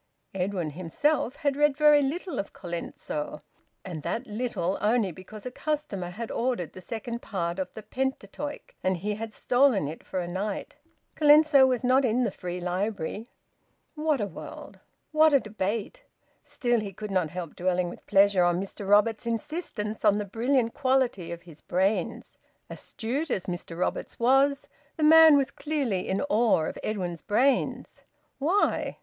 Edwin 0.33 0.71
himself 0.71 1.35
had 1.35 1.55
read 1.55 1.77
very 1.77 2.01
little 2.01 2.39
of 2.39 2.53
Colenso 2.53 3.39
and 3.85 4.01
that 4.01 4.25
little 4.25 4.79
only 4.81 5.11
because 5.11 5.45
a 5.45 5.51
customer 5.51 6.09
had 6.09 6.31
ordered 6.31 6.73
the 6.73 6.81
second 6.81 7.21
part 7.21 7.59
of 7.59 7.71
the 7.75 7.83
"Pentateuch" 7.83 8.73
and 8.83 8.97
he 8.97 9.13
had 9.13 9.31
stolen 9.31 9.87
it 9.87 10.03
for 10.03 10.19
a 10.19 10.27
night. 10.27 10.73
Colenso 11.15 11.67
was 11.67 11.83
not 11.83 12.03
in 12.03 12.23
the 12.23 12.31
Free 12.31 12.59
Library... 12.59 13.29
What 13.93 14.19
a 14.19 14.25
world! 14.25 14.79
What 15.11 15.33
a 15.33 15.39
debate! 15.39 16.01
Still, 16.41 16.79
he 16.79 16.93
could 16.93 17.11
not 17.11 17.29
help 17.29 17.55
dwelling 17.55 17.87
with 17.87 18.07
pleasure 18.07 18.43
on 18.43 18.59
Mr 18.59 18.89
Roberts's 18.89 19.27
insistence 19.27 20.03
on 20.03 20.17
the 20.17 20.25
brilliant 20.25 20.73
quality 20.73 21.31
of 21.31 21.43
his 21.43 21.61
brains. 21.61 22.39
Astute 22.71 23.29
as 23.29 23.45
Mr 23.45 23.77
Roberts 23.77 24.17
was, 24.17 24.67
the 24.97 25.03
man 25.03 25.37
was 25.37 25.51
clearly 25.51 26.09
in 26.09 26.21
awe 26.27 26.63
of 26.65 26.79
Edwin's 26.81 27.21
brains! 27.21 28.01
Why? 28.39 28.97